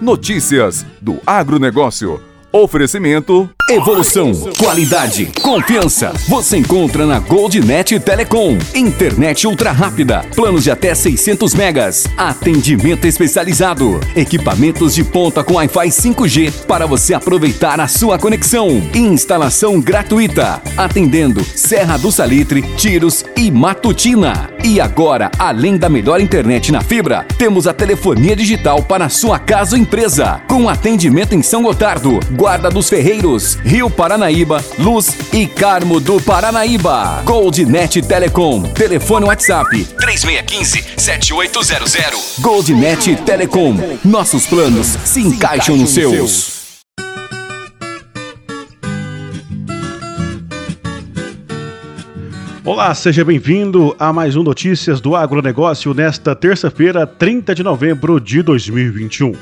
[0.00, 2.20] Notícias do agronegócio.
[2.52, 6.12] Oferecimento Evolução, qualidade, confiança.
[6.28, 8.58] Você encontra na Goldnet Telecom.
[8.74, 12.06] Internet ultra rápida, planos de até 600 megas.
[12.14, 13.98] Atendimento especializado.
[14.14, 18.68] Equipamentos de ponta com Wi-Fi 5G para você aproveitar a sua conexão.
[18.94, 20.60] Instalação gratuita.
[20.76, 24.53] Atendendo Serra do Salitre, Tiros e Matutina.
[24.64, 29.76] E agora, além da melhor internet na fibra, temos a telefonia digital para sua casa
[29.76, 30.40] ou empresa.
[30.48, 37.20] Com atendimento em São Gotardo, Guarda dos Ferreiros, Rio Paranaíba, Luz e Carmo do Paranaíba.
[37.26, 38.62] Goldnet Telecom.
[38.62, 42.40] Telefone WhatsApp 3615-7800.
[42.40, 43.76] Goldnet Telecom.
[44.02, 46.53] Nossos planos se encaixam nos seus.
[52.66, 58.40] Olá, seja bem-vindo a mais um Notícias do Agronegócio nesta terça-feira, 30 de novembro de
[58.40, 59.32] 2021.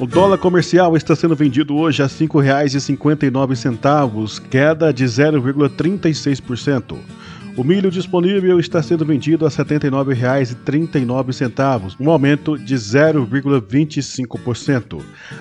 [0.00, 6.96] O dólar comercial está sendo vendido hoje a R$ 5,59, queda de 0,36%.
[7.56, 15.00] O milho disponível está sendo vendido a R$ 79,39, um aumento de 0,25%.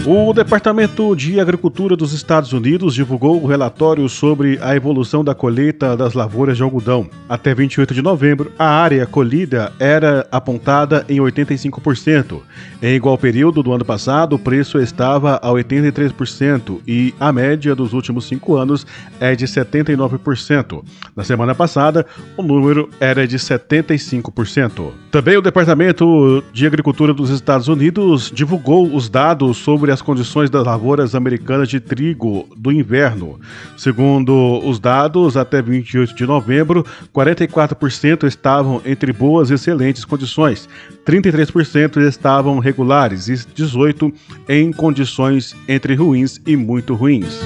[0.10, 5.98] O Departamento de Agricultura dos Estados Unidos divulgou o relatório sobre a evolução da colheita
[5.98, 7.10] das lavouras de algodão.
[7.28, 12.40] Até 28 de novembro, a área colhida era apontada em 85%.
[12.82, 17.92] Em igual período do ano passado, o preço estava a 83% e a média dos
[17.92, 18.88] últimos cinco anos
[19.20, 20.86] é de 79%.
[21.18, 22.06] Na semana passada,
[22.38, 24.92] o número era de 75%.
[25.12, 30.50] Também o Departamento de Agricultura dos Estados Unidos divulgou os dados sobre a as condições
[30.50, 33.40] das lavouras americanas de trigo do inverno.
[33.76, 40.70] Segundo os dados, até 28 de novembro, 44% estavam entre boas e excelentes condições,
[41.06, 44.14] 33% estavam regulares e 18%
[44.48, 47.40] em condições entre ruins e muito ruins.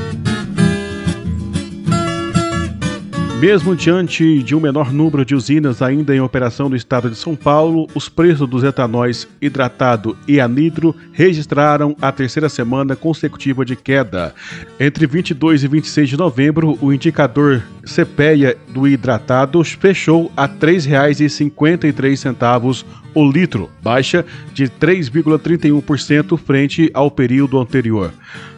[3.41, 7.35] Mesmo diante de um menor número de usinas ainda em operação no estado de São
[7.35, 14.35] Paulo, os preços dos etanóis hidratado e anidro registraram a terceira semana consecutiva de queda.
[14.79, 22.85] Entre 22 e 26 de novembro, o indicador CPEA do hidratado fechou a R$ 3,53
[23.15, 24.23] o litro, baixa
[24.53, 28.13] de 3,31% frente ao período anterior.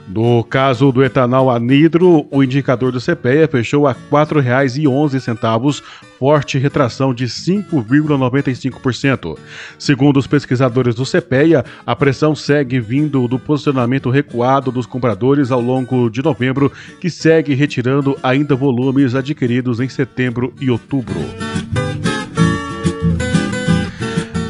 [0.07, 5.81] No caso do etanol anidro, o indicador do CPEA fechou a R$ 4,11,
[6.19, 9.37] forte retração de 5,95%.
[9.77, 15.61] Segundo os pesquisadores do CPEA, a pressão segue vindo do posicionamento recuado dos compradores ao
[15.61, 21.21] longo de novembro, que segue retirando ainda volumes adquiridos em setembro e outubro.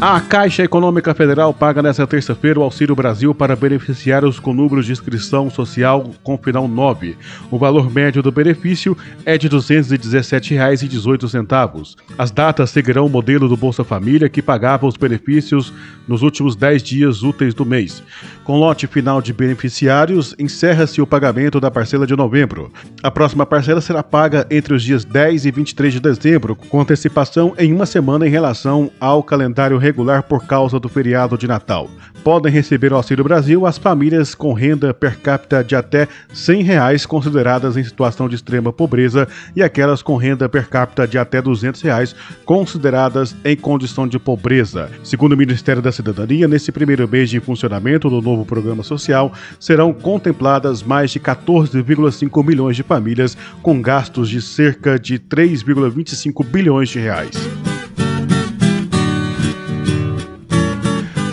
[0.06, 4.92] A Caixa Econômica Federal paga nesta terça-feira o Auxílio Brasil para beneficiários com números de
[4.92, 7.16] inscrição social com final 9.
[7.50, 11.96] O valor médio do benefício é de R$ 217,18.
[12.18, 15.72] As datas seguirão o modelo do Bolsa Família, que pagava os benefícios
[16.06, 18.04] nos últimos 10 dias úteis do mês.
[18.44, 22.70] Com lote final de beneficiários, encerra-se o pagamento da parcela de novembro.
[23.02, 27.54] A próxima parcela será paga entre os dias 10 e 23 de dezembro, com antecipação
[27.58, 31.88] em uma semana em relação ao calendário regular regular por causa do feriado de Natal.
[32.24, 37.06] Podem receber o Auxílio Brasil as famílias com renda per capita de até 100 reais
[37.06, 41.82] consideradas em situação de extrema pobreza e aquelas com renda per capita de até 200
[41.82, 44.90] reais consideradas em condição de pobreza.
[45.04, 49.94] Segundo o Ministério da Cidadania, nesse primeiro mês de funcionamento do novo programa social, serão
[49.94, 57.00] contempladas mais de 14,5 milhões de famílias com gastos de cerca de 3,25 bilhões de
[57.00, 57.63] reais.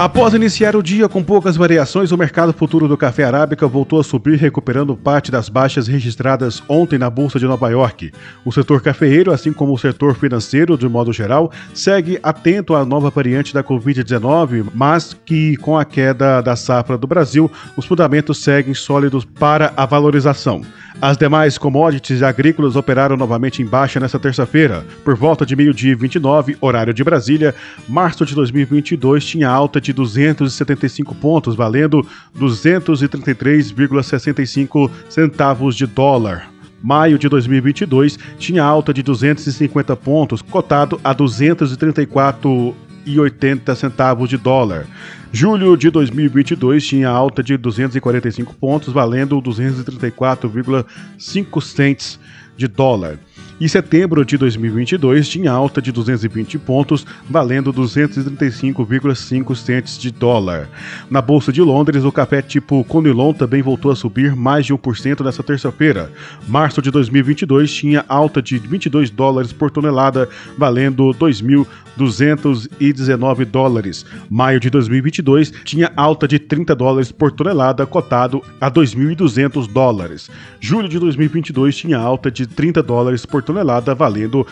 [0.00, 4.02] Após iniciar o dia com poucas variações, o mercado futuro do café arábica voltou a
[4.02, 8.11] subir, recuperando parte das baixas registradas ontem na Bolsa de Nova York.
[8.43, 13.11] O setor cafeeiro, assim como o setor financeiro, de modo geral, segue atento à nova
[13.11, 18.73] variante da Covid-19, mas que, com a queda da safra do Brasil, os fundamentos seguem
[18.73, 20.62] sólidos para a valorização.
[21.00, 24.85] As demais commodities agrícolas operaram novamente em baixa nesta terça-feira.
[25.02, 27.55] Por volta de meio-dia 29, horário de Brasília,
[27.88, 32.06] março de 2022 tinha alta de 275 pontos, valendo
[32.38, 36.50] 233,65 centavos de dólar.
[36.82, 44.87] Maio de 2022 tinha alta de 250 pontos, cotado a 234,80 centavos de dólar.
[45.32, 52.20] Julho de 2022 tinha alta de 245 pontos, valendo 234,5 cents
[52.56, 53.16] de dólar.
[53.61, 60.67] E setembro de 2022 tinha alta de 220 pontos, valendo 235,5 centes de dólar.
[61.11, 65.23] Na Bolsa de Londres, o café tipo Conilon também voltou a subir mais de 1%
[65.23, 66.11] nesta terça-feira.
[66.49, 70.27] Março de 2022 tinha alta de 22 dólares por tonelada,
[70.57, 74.07] valendo 2.219 dólares.
[74.31, 80.31] Maio de 2022 tinha alta de 30 dólares por tonelada, cotado a 2.200 dólares.
[80.59, 83.50] Julho de 2022 tinha alta de 30 dólares por tonelada,
[83.97, 84.47] valendo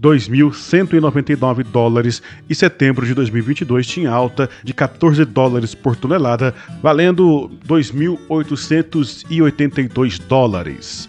[0.00, 10.18] 2.199 dólares e setembro de 2022 tinha alta de 14 dólares por tonelada, valendo 2.882
[10.26, 11.06] dólares.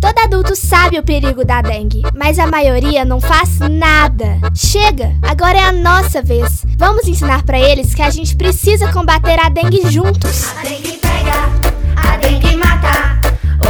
[0.00, 4.40] Todo adulto sabe o perigo da dengue, mas a maioria não faz nada.
[4.54, 6.64] Chega, agora é a nossa vez.
[6.78, 10.56] Vamos ensinar para eles que a gente precisa combater a dengue juntos.
[10.56, 11.50] A dengue pega,
[11.96, 13.20] a dengue mata.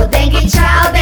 [0.01, 1.00] O dengue tchau, dengue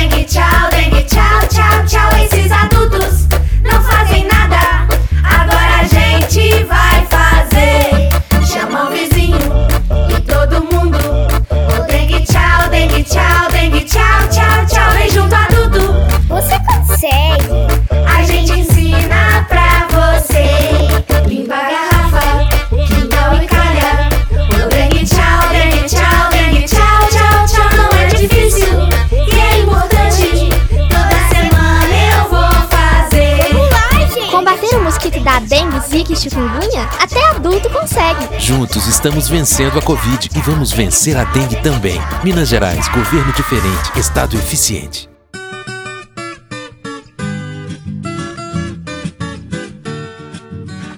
[34.39, 38.39] Combater o mosquito da dengue, zika e chikungunya, até adulto consegue.
[38.39, 42.01] Juntos estamos vencendo a Covid e vamos vencer a dengue também.
[42.23, 45.11] Minas Gerais, governo diferente, estado eficiente.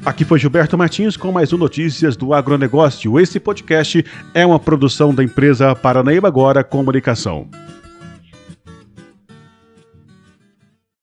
[0.04, 3.18] Aqui foi Gilberto Martins com mais um Notícias do Agronegócio.
[3.18, 4.04] Esse podcast
[4.34, 7.48] é uma produção da empresa Paranaíba Agora Comunicação.